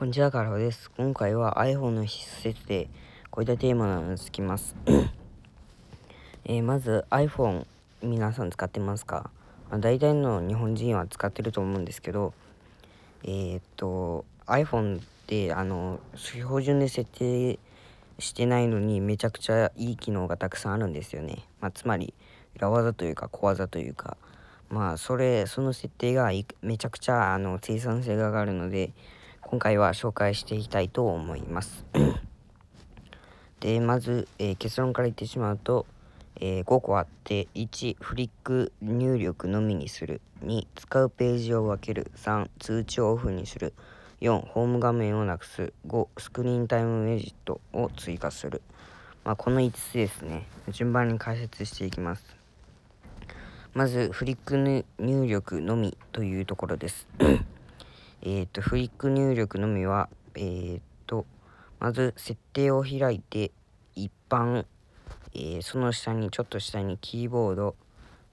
[0.00, 0.90] こんにちは、カラオです。
[0.96, 2.88] 今回は iPhone の必須設定、
[3.30, 4.74] こういったテーマにつきます。
[6.46, 7.66] えー、まず iPhone、
[8.02, 9.28] 皆さん使ってますか、
[9.68, 12.32] まあ、大体の日本人は使ってると思うんですけど、
[13.24, 17.58] えー、っと、iPhone ってあの標準で設定
[18.18, 21.44] してないのにめちゃくちゃいい機能がたくさんあるんですよね。
[21.60, 22.14] まあ、つまり、
[22.56, 24.16] 裏技というか小技というか、
[24.70, 26.30] まあ、それ、その設定が
[26.62, 28.92] めちゃくちゃあの生産性が上がるので、
[29.42, 31.84] 今回は紹介していきたいと思います。
[33.60, 35.86] で、まず、えー、結論から言ってしまうと、
[36.36, 40.20] えー、5個あって1フリック入力のみにする。
[40.44, 42.10] 2使うページを分ける。
[42.16, 43.74] 3通知をオフにする。
[44.20, 45.72] 4ホーム画面をなくす。
[45.86, 48.62] 5スクリーンタイムウェジットを追加する、
[49.24, 50.46] まあ、この5つですね。
[50.68, 52.36] 順番に解説していきます。
[53.72, 54.56] まずフリック
[54.98, 57.06] 入力のみというところです。
[58.22, 61.24] えっ、と、フリック入力のみは、えっ、ー、と、
[61.78, 63.50] まず設定を開いて、
[63.94, 64.66] 一般、
[65.32, 67.74] えー、その下に、ちょっと下にキーボード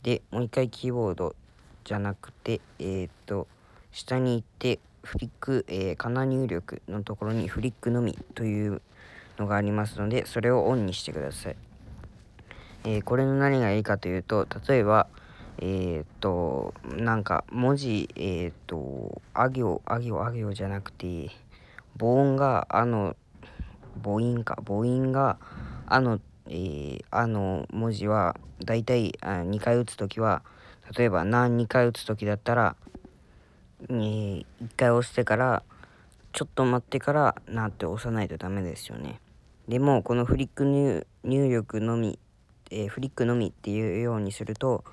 [0.04, 1.36] で、もう一回キーボード
[1.86, 3.48] じゃなくて、えっ、と、
[3.94, 8.82] 下に行って、フリック、えー、かな入力のところにフリックのみという
[9.40, 11.56] のがありますので、それをオンにしてください。
[12.84, 15.08] えー、これの何がいいかというと、例えば、
[15.60, 21.30] えっ、と、なんか文字、えっ、と、あ行、あ行、あ行じゃなくて、
[22.00, 23.16] 母音が、あの、
[24.04, 25.38] 母音か、母音が、
[25.88, 30.44] あの、えー、あの文字は、だいたい2回打つときは、
[30.96, 32.76] 例えば、何2回打つときだったら、
[33.90, 34.46] えー、1
[34.78, 35.64] 回押してから、
[36.34, 39.20] ちょっと待ってから、なって押さないとダメですよね。
[39.68, 42.20] でも、このフリック入力のみ、
[42.70, 44.84] えー、フリックのみっていうようにすると、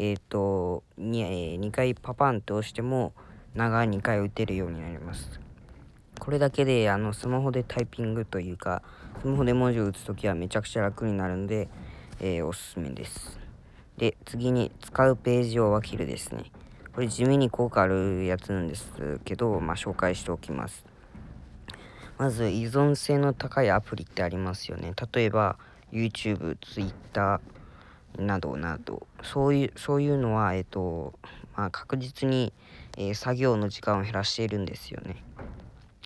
[0.00, 3.12] えっ、ー、と2、え、2回パパンと押しても
[3.54, 5.40] 長い2回打てるようになります。
[6.20, 8.82] これだけであのスマホでタイピングというか
[9.20, 11.68] スマホで文字を打つときはめちゃくちゃ楽になるので、
[12.20, 13.40] えー、おすすめです。
[13.96, 16.52] で次に使うページを分けるですね。
[16.94, 18.92] これ地味に効果あるやつなんです
[19.24, 20.84] けど、まあ、紹介しておきます。
[22.18, 24.92] まず依存性の高いアプリってありますよね。
[25.12, 25.58] 例えば
[25.92, 27.40] YouTube、Twitter、
[28.16, 31.14] などなどそういうそういうのは、えっと
[31.56, 32.52] まあ、確実に、
[32.96, 35.22] えー、作業の時間を減らしているんですよね。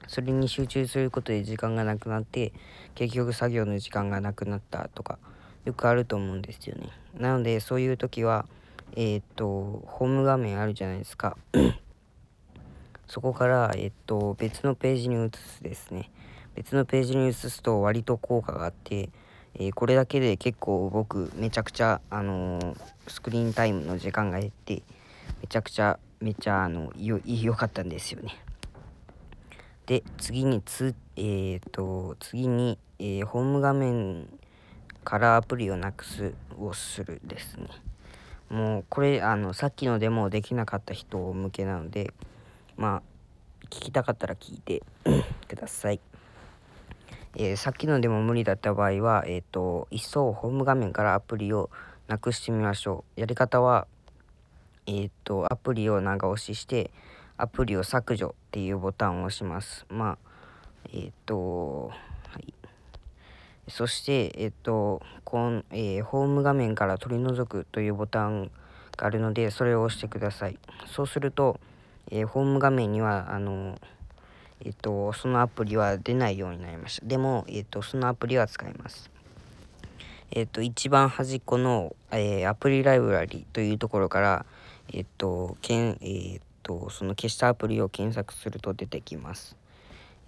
[0.08, 2.52] それに集中することで時間がなくなって
[2.94, 5.18] 結局作業の時間がなくなったとか
[5.64, 6.90] よくあると思うんですよね。
[7.18, 8.46] なのでそういう時は
[8.94, 11.36] えっ、とホーム画面あるじゃないですか。
[13.06, 16.10] そこから、えっと、別のページに移すですね。
[16.54, 19.08] 別のページに移すと割と効果があって、
[19.54, 22.76] えー、これだけで結構僕めちゃくちゃ、あのー、
[23.08, 24.82] スクリーンタイムの時間が減って
[25.40, 28.38] めちゃくちゃめちゃあのよよかったんですよね。
[29.86, 34.28] で次につえ、ー、と次に、えホーム画面
[35.04, 37.66] からアプリをなくすをするですね。
[38.48, 42.12] もうこれあのさっきのでもできなかった人向けなので
[42.76, 43.02] まあ
[43.64, 44.82] 聞きたかったら聞いて
[45.48, 46.00] ください。
[47.34, 51.70] えー、さっきのでも無理だった場合は、えっ、ー、と、いっそホーム画面からアプリを
[52.06, 53.20] なくしてみましょう。
[53.20, 53.86] やり方は、
[54.86, 56.90] えっ、ー、と、アプリを長押しして、
[57.38, 59.86] アプリを削除っていうボタンを押します。
[59.88, 60.18] まあ、
[60.92, 62.52] えっ、と、はい。
[63.66, 68.50] そして、えっ、と、こんえホーム画面から取り除くというボタン
[68.98, 70.58] があるので、それを押してください。
[70.86, 71.58] そうすると、
[72.10, 73.78] えホーム画面には、あの
[74.64, 77.06] えっと、そのアプリは出ないようになりました。
[77.06, 79.10] でも、えっと、そのアプリは使えます。
[80.30, 84.46] えっと、一番端っこの、えー、アプリライブラリというところから、
[84.92, 89.56] えっと、けんえっと、その消したアプリを検索すると出てきます。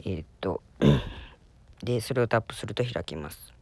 [0.05, 0.63] えっと、
[1.83, 3.55] で、それをタップすると開きます。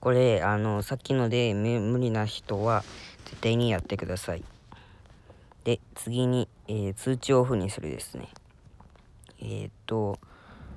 [0.00, 2.84] これ、あの、さっきので無理な人は
[3.24, 4.42] 絶対にやってください。
[5.62, 8.28] で、次に、えー、通知をオフにするですね。
[9.44, 10.18] えっ、と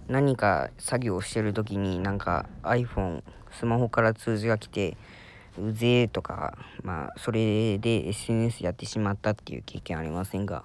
[0.07, 4.97] 何か作業してる時になんか iPhone スマホから通知が来て
[5.59, 10.63] うぜえとかまあそれで SNS やってしまったっていう経験ありませんが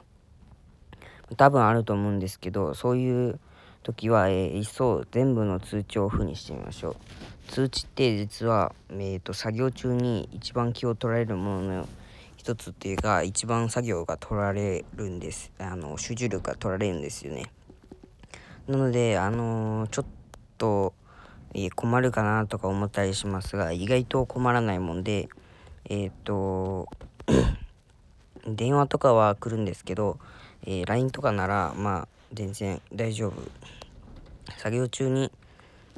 [1.36, 3.40] 多分あると思うんですけどそういう
[3.82, 6.96] 時は、えー、いっそ全部の通知をオフにしてみましょう。
[7.48, 11.88] 通知って実は、えーと、作業中に一番気を取られるものの
[12.36, 15.50] 一つっていうか一番作業が取られるんです。
[15.58, 17.50] あの集中力が取られるんですよね。
[18.68, 20.04] なので、あのー、ちょっ
[20.58, 20.94] と、
[21.54, 25.28] えー、困るかなとか思ったりしますが、意外と困らないもんで、
[25.88, 26.88] えっ、と、
[28.46, 30.18] 電話とかは来るんですけど、
[30.64, 33.34] え LINE とかなら、まあ、全然大丈夫。
[34.58, 35.32] 作業中に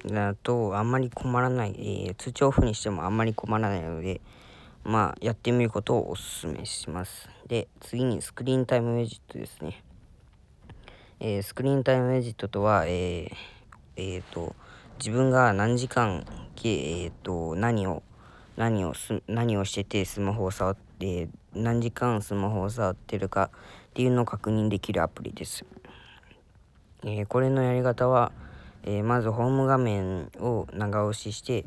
[0.07, 4.21] だとあんまり困らない、えー、通知オフにしてもあんまり困らないので
[4.85, 7.29] まあやってみることをおすすめします。
[7.47, 9.84] で次にスクリーンタイムウェジットですね。
[11.27, 13.35] えー、スクリーンタイムウェジットとは、えー、
[13.97, 14.55] えー、と、
[14.99, 16.27] 自分が何時間、
[16.65, 18.03] えー、と、何を、
[18.59, 23.51] 何をす、何をしててスマホを触って、何時間スマホを触ってるか
[23.89, 25.65] っていうのを確認できるアプリです。
[27.05, 28.31] えー、これのやり方は、
[28.83, 31.65] え、まずホーム画面を長押しして、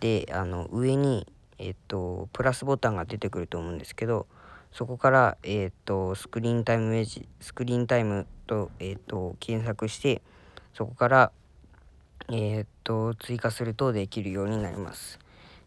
[0.00, 1.26] で、あの、上に、
[1.58, 4.26] えっと、プラスボタンが出てくると思うんですけど、
[4.74, 10.20] そこから、えっと、スクリーンタイムウェジ、スクリーンタイムと、えっと、検索して、
[10.72, 11.32] そこから、
[12.28, 15.20] えー、と、追加するとできるようになります。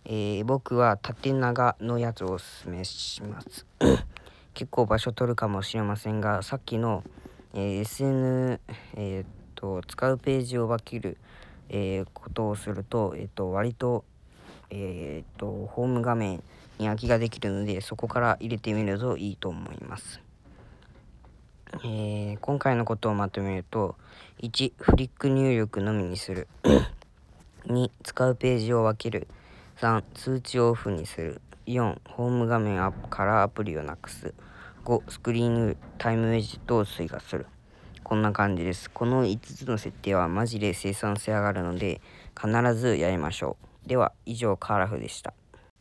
[0.04, 3.66] え、僕は縦長のやつをおすすめします。
[4.54, 7.06] 結構場所取るかもしれませんが、さっきの、
[7.54, 8.60] え、SN、
[8.98, 11.18] えっと、使うページを分ける、
[11.70, 14.04] えことをすると、えっと、割と、
[14.70, 16.44] えっと、ホーム画面
[16.86, 20.22] 空きができるので、そこから入れてみるといいと思います。
[21.84, 23.96] えー、今回のことをまとめると
[24.42, 26.48] 1フリック入力のみにする。
[27.66, 29.28] 2使うページを分ける。
[29.82, 31.42] 3通知をオフにする。
[31.66, 34.34] 4ホーム画面からアプリをなくす。
[34.86, 37.46] 5スクリーンタイムウェジットを追加する。
[38.04, 38.90] こんな感じです。
[38.90, 42.00] この5つの設定はマジで生産性上がるので
[42.40, 43.90] 必ずやりましょう。
[43.90, 45.34] では以上カーラフでした。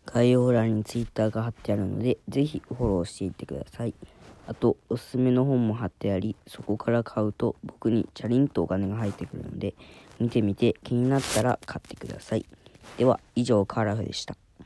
[0.07, 3.95] 概要欄に Twitter が貼ってあるのでぜひフォローしていってください
[4.49, 9.75] あと、おすすめの本も貼ってあり、そこから買うと僕にチャリンとお金が入ってくるので、
[10.21, 12.47] 見てみて気になったら買ってください。
[12.97, 14.37] では、以上カーラフでした。